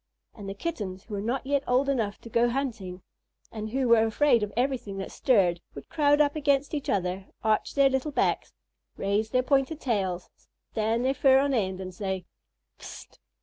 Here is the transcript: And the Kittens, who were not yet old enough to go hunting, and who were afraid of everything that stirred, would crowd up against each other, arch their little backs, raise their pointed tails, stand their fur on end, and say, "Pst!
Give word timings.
And 0.33 0.49
the 0.49 0.55
Kittens, 0.55 1.03
who 1.03 1.13
were 1.13 1.21
not 1.21 1.45
yet 1.45 1.63
old 1.67 1.87
enough 1.87 2.19
to 2.21 2.29
go 2.31 2.49
hunting, 2.49 3.03
and 3.51 3.69
who 3.69 3.87
were 3.87 4.03
afraid 4.03 4.41
of 4.41 4.51
everything 4.57 4.97
that 4.97 5.11
stirred, 5.11 5.61
would 5.75 5.89
crowd 5.89 6.19
up 6.19 6.35
against 6.35 6.73
each 6.73 6.89
other, 6.89 7.27
arch 7.43 7.75
their 7.75 7.87
little 7.91 8.09
backs, 8.11 8.51
raise 8.97 9.29
their 9.29 9.43
pointed 9.43 9.79
tails, 9.79 10.31
stand 10.71 11.05
their 11.05 11.13
fur 11.13 11.37
on 11.37 11.53
end, 11.53 11.79
and 11.79 11.93
say, 11.93 12.25
"Pst! 12.79 13.19